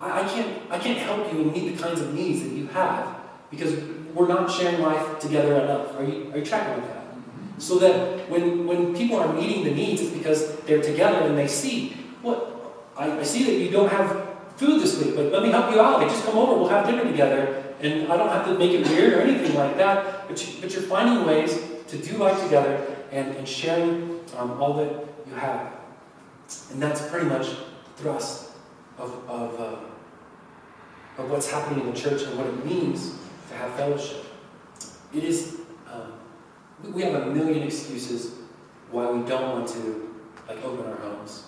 [0.00, 2.68] I, I, can't, I can't help you and meet the kinds of needs that you
[2.68, 3.19] have
[3.50, 3.74] because
[4.14, 5.98] we're not sharing life together enough.
[5.98, 7.04] Are you, are you tracking with that?
[7.58, 11.48] So that when, when people are meeting the needs, it's because they're together and they
[11.48, 11.90] see,
[12.22, 15.72] what, I, I see that you don't have food this week, but let me help
[15.72, 16.00] you out.
[16.00, 17.64] Like, just come over, we'll have dinner together.
[17.80, 20.72] And I don't have to make it weird or anything like that, but, you, but
[20.72, 21.58] you're finding ways
[21.88, 25.72] to do life together and, and sharing um, all that you have.
[26.72, 28.52] And that's pretty much the thrust
[28.98, 33.19] of, of, uh, of what's happening in the church and what it means
[33.50, 34.24] to have fellowship.
[35.14, 35.60] It is,
[35.92, 36.12] um,
[36.92, 38.32] we have a million excuses
[38.90, 40.16] why we don't want to
[40.48, 41.44] like open our homes.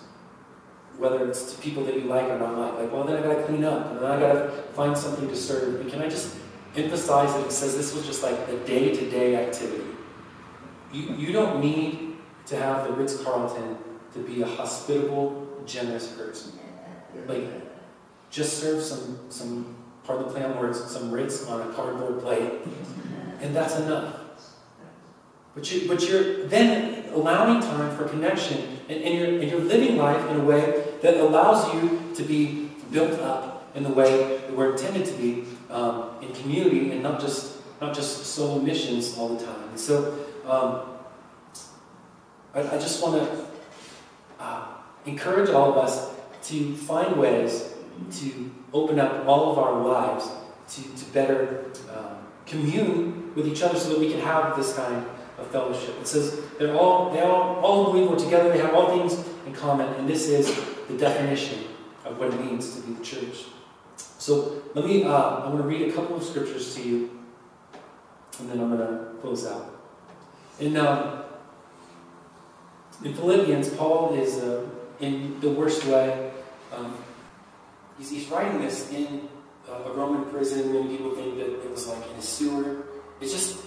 [0.97, 2.73] Whether it's to people that you like or not like.
[2.79, 5.81] Like, well, then I gotta clean up, and then I gotta find something to serve.
[5.81, 6.35] But can I just
[6.75, 9.89] emphasize that it says this was just like the day-to-day activity.
[10.91, 13.77] You, you don't need to have the Ritz-Carlton
[14.13, 16.53] to be a hospitable, generous person.
[17.27, 17.45] Like,
[18.29, 22.51] just serve some, some part of the plan words, some Ritz on a cardboard plate,
[23.41, 24.19] and that's enough.
[25.55, 29.97] But, you, but you're then allowing time for connection, and, and, you're, and you're living
[29.97, 34.55] life in a way that allows you to be built up in the way that
[34.55, 39.29] we're intended to be um, in community and not just, not just solo missions all
[39.29, 39.69] the time.
[39.69, 40.81] And so um,
[42.53, 43.45] I, I, just want to
[44.39, 44.67] uh,
[45.05, 46.13] encourage all of us
[46.49, 47.73] to find ways
[48.19, 50.29] to open up all of our lives
[50.69, 55.05] to, to better um, commune with each other so that we can have this kind
[55.37, 55.95] of fellowship.
[56.01, 59.53] It says they're all they all all believe we're together, they have all things in
[59.53, 60.53] common, and this is
[60.87, 61.63] the definition
[62.05, 63.45] of what it means to be the church.
[63.95, 67.19] So let me uh, I'm going to read a couple of scriptures to you,
[68.39, 69.81] and then I'm going to close out.
[70.59, 71.23] In um,
[73.03, 74.65] in Philippians, Paul is uh,
[74.99, 76.31] in the worst way.
[76.73, 76.95] Um,
[77.97, 79.27] he's, he's writing this in
[79.69, 80.73] uh, a Roman prison.
[80.73, 82.83] Many people think that it was like in a sewer.
[83.21, 83.63] It's just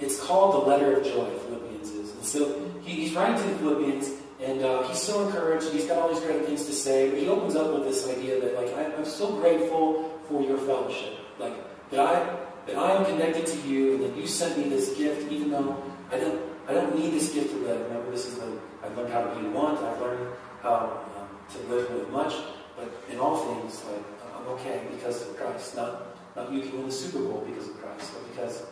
[0.00, 2.12] it's called the letter of joy, Philippians is.
[2.12, 5.70] And so he, he's writing to the Philippians, and uh, he's so encouraged.
[5.70, 8.40] He's got all these great things to say, but he opens up with this idea
[8.40, 11.14] that, like, I, am so grateful for your fellowship.
[11.38, 11.54] Like,
[11.90, 15.30] that I, that I am connected to you, and that you sent me this gift,
[15.32, 17.80] even though I don't, I don't need this gift to live.
[17.88, 20.28] Remember, this is the, I've learned how to be one, I've learned
[20.62, 22.34] how um, to live with much,
[22.76, 24.04] but in all things, like,
[24.36, 25.76] I'm okay because of Christ.
[25.76, 28.62] Not, not you can win the Super Bowl because of Christ, but because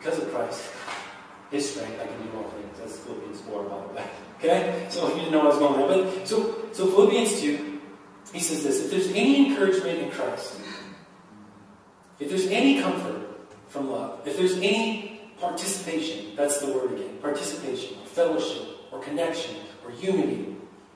[0.00, 0.70] because of Christ,
[1.50, 2.78] His strength, I can do all things.
[2.78, 4.04] That's Philippians 4, by the way.
[4.40, 4.86] Okay?
[4.88, 6.02] So you didn't know I was going there.
[6.02, 7.80] But so, so Philippians 2,
[8.32, 10.58] he says this if there's any encouragement in Christ,
[12.18, 13.20] if there's any comfort
[13.68, 19.56] from love, if there's any participation, that's the word again, participation, or fellowship, or connection,
[19.84, 20.49] or unity.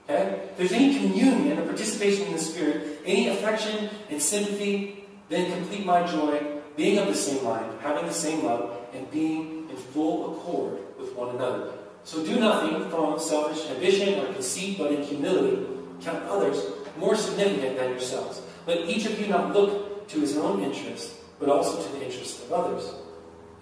[0.04, 0.48] Okay?
[0.50, 5.86] If there's any communion or participation in the Spirit, any affection and sympathy, then complete
[5.86, 6.40] my joy,
[6.76, 11.14] being of the same mind, having the same love, and being in full accord with
[11.14, 11.72] one another.
[12.04, 15.66] So do nothing from selfish ambition or conceit, but in humility
[16.02, 16.62] count others
[16.98, 18.42] more significant than yourselves.
[18.66, 22.44] Let each of you not look to his own interest, but also to the interest
[22.44, 22.92] of others.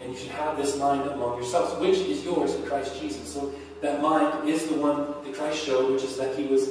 [0.00, 3.32] And you should have this mind among yourselves, which is yours in Christ Jesus.
[3.32, 6.68] So that mind is the one that Christ showed, which is that he was,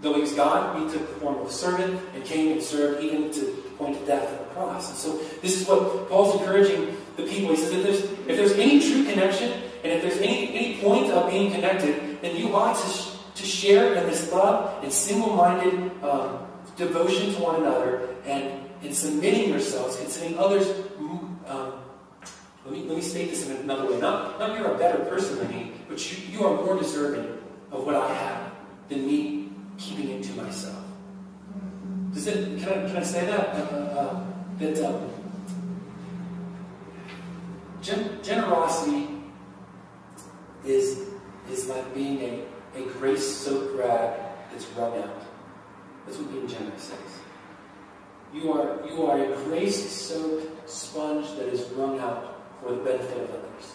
[0.00, 3.02] though he was God, he took the form of a servant and came and served
[3.02, 4.88] even to the point of death on the cross.
[4.88, 7.50] And so this is what Paul's encouraging the people.
[7.50, 11.10] He says if there's, if there's any true connection, and if there's any, any point
[11.10, 16.46] of being connected, then you ought to, to share in this love and single-minded um,
[16.76, 20.68] devotion to one another and in submitting yourselves, considering others.
[21.46, 21.74] Um,
[22.64, 23.98] let me, let me state this in another way.
[23.98, 27.38] Not, not you're a better person than me, but you, you are more deserving
[27.70, 28.52] of what I have
[28.88, 30.82] than me keeping it to myself.
[32.14, 33.48] Does it, can, I, can I say that?
[33.50, 34.24] Uh, uh,
[34.58, 35.10] that um,
[37.82, 39.08] Gen- generosity
[40.64, 41.00] is,
[41.50, 42.44] is like being a,
[42.78, 44.18] a grace-soaked rag
[44.50, 45.22] that's wrung out.
[46.06, 47.18] That's what being generous is.
[48.32, 53.28] You are, you are a grace-soaked sponge that is wrung out for the benefit of
[53.28, 53.72] others.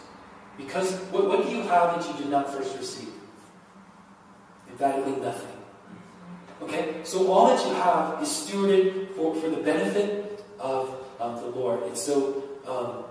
[0.57, 3.09] Because what, what do you have that you did not first receive?
[4.71, 5.57] Emphatically nothing.
[6.61, 6.95] Okay?
[7.03, 11.83] So all that you have is stewarded for, for the benefit of um, the Lord.
[11.83, 13.05] And so um,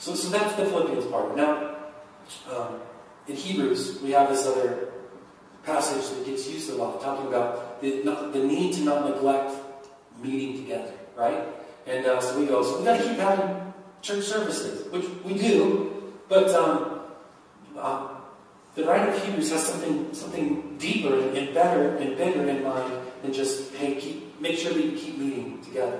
[0.00, 1.36] so, so that's the Philippians part.
[1.36, 1.76] Now,
[2.50, 2.80] um,
[3.28, 4.92] in Hebrews, we have this other
[5.64, 9.52] passage that gets used a lot, talking about the, not, the need to not neglect
[10.22, 11.44] meeting together, right?
[11.86, 13.72] And uh, so we go, so we got to keep having
[14.02, 15.85] church services, which we do,
[16.28, 17.00] but um,
[17.76, 18.08] uh,
[18.74, 23.32] the writer of Hebrews has something something deeper and, better and bigger in mind than
[23.32, 25.98] just hey, keep, make sure that you keep meeting together.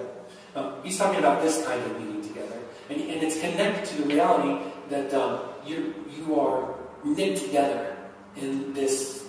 [0.82, 2.58] He's talking about this kind of meeting together.
[2.88, 6.74] and, and it's connected to the reality that um, you you are
[7.04, 7.96] knit together
[8.36, 9.26] in this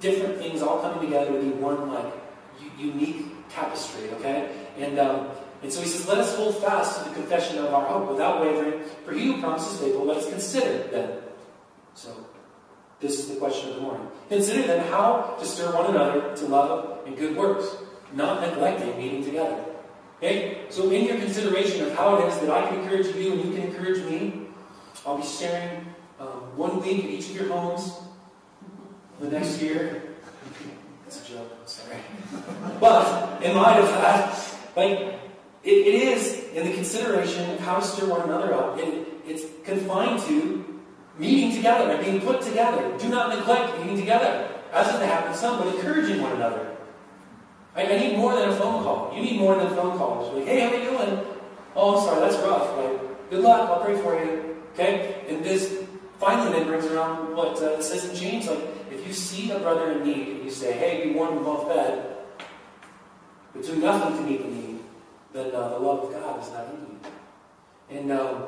[0.00, 2.12] different things all coming together to be one like
[2.78, 4.50] unique tapestry, okay?
[4.78, 5.28] And um,
[5.62, 8.40] and so he says, let us hold fast to the confession of our hope without
[8.40, 11.22] wavering, for he who promises faithful, let us consider them.
[11.94, 12.26] So
[13.00, 14.06] this is the question of the morning.
[14.28, 17.74] Consider then how to stir one another to love and good works,
[18.12, 19.64] not neglecting meeting together
[20.18, 20.62] Okay?
[20.70, 23.52] So in your consideration of how it is that I can encourage you and you
[23.52, 24.46] can encourage me,
[25.04, 25.86] I'll be sharing
[26.18, 27.92] um, one week in each of your homes
[29.20, 30.02] the next year.
[31.06, 31.98] It's a joke, I'm sorry.
[32.80, 35.14] But in light of that, like
[35.66, 38.78] it, it is in the consideration of how to stir one another up.
[38.78, 40.80] It, it's confined to
[41.18, 42.96] meeting together and being put together.
[42.98, 46.76] Do not neglect meeting together, as it happens some, but encouraging one another.
[47.74, 49.12] I, I, need more than a phone call.
[49.14, 50.24] You need more than a phone call.
[50.24, 51.26] It's like, hey, how you doing?
[51.74, 52.76] Oh, I'm sorry, that's rough.
[52.76, 53.68] Like, good luck.
[53.68, 54.56] I'll pray for you.
[54.72, 55.24] Okay?
[55.28, 55.84] And this
[56.18, 58.60] finally then brings around what uh, it says in James, like,
[58.90, 61.68] if you see a brother in need and you say, hey, be warm and well
[61.68, 62.16] fed,
[63.52, 64.75] but do nothing to meet the need,
[65.36, 67.98] then uh, the love of God is not in you.
[67.98, 68.44] And um,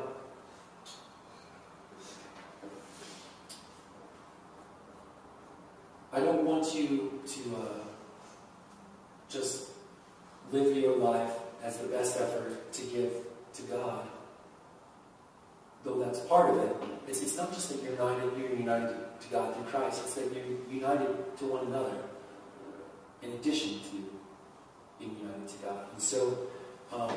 [6.12, 7.84] I don't want you to uh,
[9.28, 9.68] just
[10.50, 11.32] live your life
[11.62, 13.12] as the best effort to give
[13.52, 14.08] to God.
[15.84, 16.76] Though that's part of it,
[17.06, 20.32] it's, it's not just that you're united, you're united to God through Christ, it's that
[20.32, 21.96] you're united to one another
[23.22, 24.10] in addition to
[24.98, 25.86] being united to God.
[25.92, 26.48] And so,
[26.92, 27.12] um,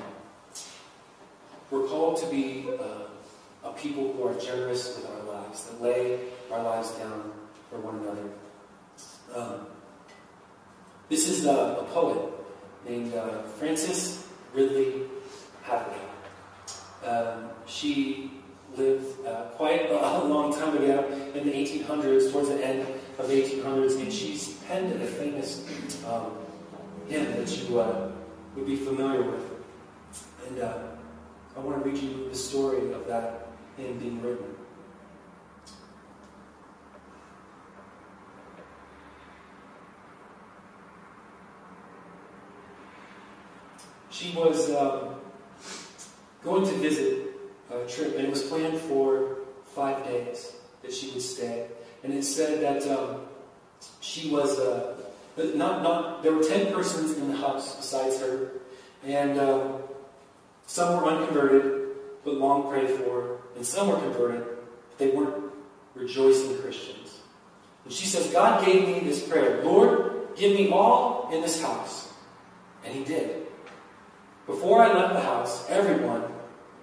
[1.70, 6.20] we're called to be uh, a people who are generous with our lives, that lay
[6.52, 7.32] our lives down
[7.70, 8.30] for one another.
[9.34, 9.68] Um,
[11.10, 12.32] this is a, a poet
[12.88, 15.04] named uh, Frances Ridley
[15.64, 16.00] Havergal.
[17.06, 18.32] Um, she
[18.76, 23.28] lived uh, quite a, a, long time ago in the 1800s, towards the end of
[23.28, 25.66] the 1800s, and she's penned a famous
[26.08, 26.32] um,
[27.08, 28.10] hymn that you uh,
[28.56, 29.61] would be familiar with.
[30.48, 30.78] And uh,
[31.56, 34.56] I want to read you the story of that hymn being written.
[44.22, 45.16] she was um,
[46.44, 47.28] going to visit
[47.72, 49.38] a trip, and it was planned for
[49.74, 51.68] five days that she would stay.
[52.04, 53.22] And it said that um,
[54.00, 54.96] she was uh,
[55.56, 56.24] not not.
[56.24, 58.52] There were ten persons in the house besides her,
[59.04, 59.81] and um,
[60.72, 61.90] some were unconverted
[62.24, 64.42] but long prayed for, and some were converted,
[64.88, 65.52] but they weren't
[65.96, 67.20] rejoicing Christians.
[67.84, 72.14] And she says, God gave me this prayer, Lord, give me all in this house,
[72.86, 73.48] and He did.
[74.46, 76.24] Before I left the house, everyone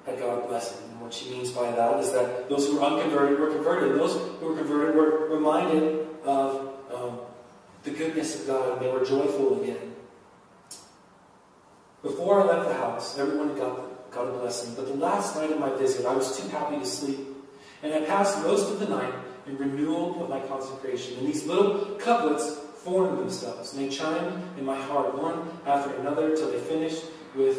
[0.04, 0.86] had God blessing.
[0.90, 3.98] And what she means by that is that those who were unconverted were converted.
[3.98, 7.20] Those who were converted were reminded of um,
[7.84, 9.94] the goodness of God and they were joyful again.
[12.02, 14.74] Before I left the house, everyone got, got a blessing.
[14.74, 17.18] But the last night of my visit, I was too happy to sleep.
[17.82, 19.12] And I passed most of the night
[19.46, 21.18] in renewal of my consecration.
[21.18, 23.74] And these little couplets formed themselves.
[23.74, 27.58] And they chimed in my heart, one after another, till they finished with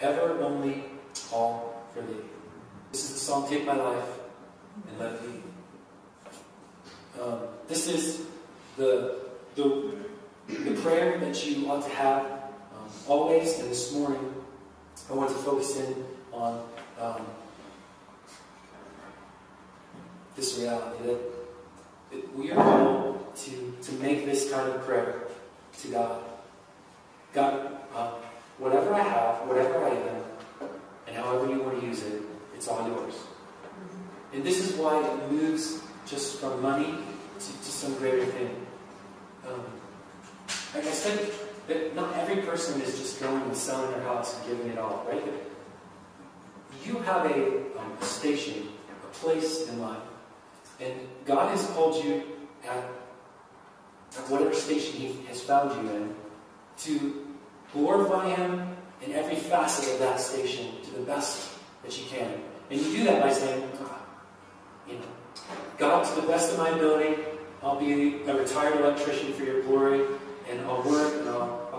[0.00, 0.84] ever only
[1.32, 2.24] all for thee.
[2.92, 4.08] This is the song, Take My Life
[4.88, 5.42] and Let Be.
[7.20, 8.26] Um, this is
[8.76, 9.20] the,
[9.54, 9.94] the,
[10.48, 12.33] the prayer that you ought to have
[13.06, 14.34] always, and this morning
[15.10, 16.68] I want to focus in on
[17.00, 17.26] um,
[20.36, 21.18] this reality that,
[22.12, 25.22] that we are called to, to make this kind of prayer
[25.80, 26.22] to God.
[27.32, 28.12] God, uh,
[28.58, 30.68] Whatever I have, whatever I am,
[31.08, 32.22] and however you want to use it,
[32.54, 33.14] it's all yours.
[34.32, 36.94] And this is why it moves just from money
[37.40, 38.66] to, to some greater thing.
[39.48, 39.64] Um,
[40.76, 41.32] I said,
[41.68, 45.06] that not every person is just going and selling their house and giving it all,
[45.08, 45.22] right?
[46.84, 50.02] You have a, um, a station, a place in life,
[50.80, 50.92] and
[51.24, 52.22] God has called you
[52.68, 56.14] at, at whatever station He has found you in
[56.78, 57.26] to
[57.72, 61.50] Glorify Him in every facet of that station to the best
[61.82, 62.40] that you can.
[62.70, 64.02] And you do that by saying, ah,
[64.88, 65.02] you know,
[65.78, 67.22] God, to the best of my ability,
[67.62, 70.06] I'll be a retired electrician for your glory,
[70.50, 71.23] and I'll work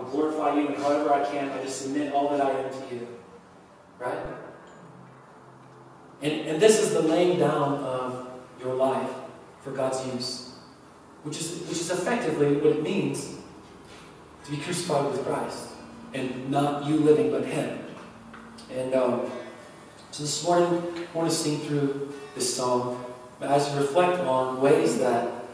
[0.06, 2.52] and I'll, I'll glorify you, and however I can, I just submit all that I
[2.52, 3.08] am to you.
[4.00, 4.20] Right?
[6.22, 8.30] And, and this is the laying down of
[8.60, 9.12] your life
[9.62, 10.54] for God's use,
[11.24, 13.36] which is, which is effectively what it means
[14.46, 15.70] to be crucified with Christ
[16.14, 17.80] and not you living, but Him.
[18.72, 19.32] And um,
[20.12, 23.04] so this morning, I want to sing through this song
[23.42, 25.45] as you reflect on ways that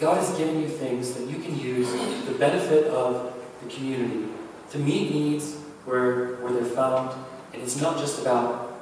[0.00, 1.92] God has given you things that you can use
[2.24, 4.28] the benefit of the community
[4.70, 7.14] to meet needs where, where they're found.
[7.52, 8.80] And it's not just about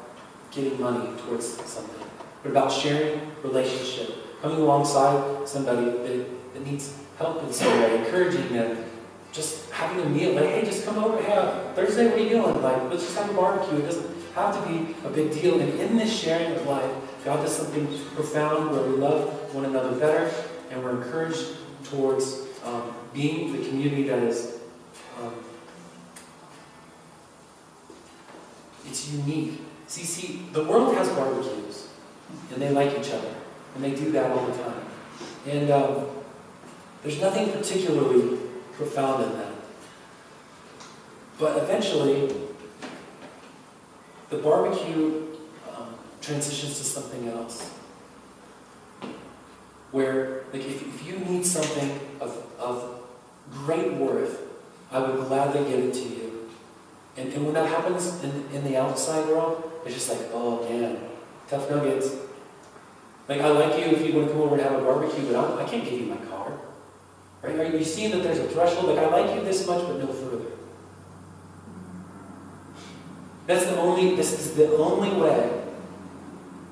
[0.52, 2.06] giving money towards something,
[2.44, 8.52] but about sharing relationship, coming alongside somebody that, that needs help in some way, encouraging
[8.52, 8.84] them,
[9.32, 12.28] just having a meal, like, hey, just come over, hey, uh, Thursday, what are you
[12.28, 12.62] doing?
[12.62, 13.78] Like, let's just have a barbecue.
[13.78, 14.06] It doesn't
[14.36, 15.60] have to be a big deal.
[15.60, 16.90] And in this sharing of life,
[17.24, 20.32] God does something profound where we love one another better
[20.70, 24.58] and we're encouraged towards um, being the community that is.
[25.20, 25.34] Um,
[28.86, 29.60] it's unique.
[29.86, 31.88] See, see, the world has barbecues,
[32.52, 33.34] and they like each other,
[33.74, 34.82] and they do that all the time.
[35.46, 36.06] And um,
[37.02, 38.38] there's nothing particularly
[38.72, 39.52] profound in that.
[41.38, 42.34] But eventually,
[44.28, 45.26] the barbecue
[45.74, 47.77] um, transitions to something else.
[49.90, 53.00] Where, like, if, if you need something of, of
[53.50, 54.42] great worth,
[54.90, 56.48] I would gladly give it to you.
[57.16, 60.98] And, and when that happens in, in the outside world, it's just like, oh man,
[61.48, 62.10] tough nuggets.
[63.28, 65.36] Like, I like you if you want to come over and have a barbecue, but
[65.36, 66.52] I'm, I can't give you my car.
[67.42, 67.58] Right?
[67.58, 68.86] Are you seeing that there's a threshold?
[68.86, 70.46] Like, I like you this much, but no further.
[73.46, 75.62] That's the only, this is the only way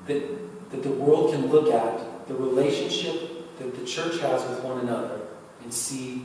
[0.07, 4.79] that, that the world can look at the relationship that the church has with one
[4.79, 5.21] another
[5.63, 6.23] and see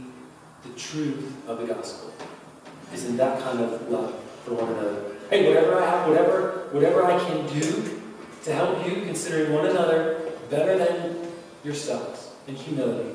[0.65, 2.13] the truth of the gospel.
[2.93, 5.15] Is in that kind of love for one another.
[5.31, 8.01] Hey, whatever I have, whatever, whatever I can do
[8.45, 11.33] to help you, considering one another better than
[11.65, 13.15] yourselves in humility,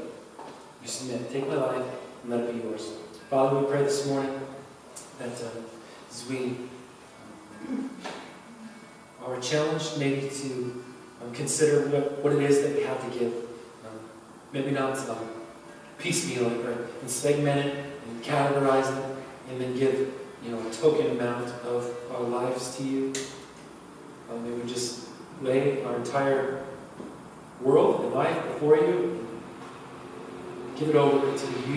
[0.81, 1.31] you submit.
[1.31, 1.85] Take my life
[2.23, 2.89] and let it be yours.
[3.29, 4.39] Father, we pray this morning
[5.19, 5.49] that uh,
[6.09, 6.55] as we
[9.23, 10.83] are challenged maybe to
[11.21, 13.33] um, consider what, what it is that we have to give.
[13.33, 13.99] Um,
[14.51, 15.29] maybe not um,
[15.97, 19.17] piecemeal it, but and segment it and categorize it
[19.49, 20.13] and then give
[20.43, 23.13] you know a token amount of our lives to you.
[24.29, 25.07] Um, may we just
[25.41, 26.63] lay our entire
[27.61, 29.27] world and life before you.
[30.77, 31.63] Give it over to you.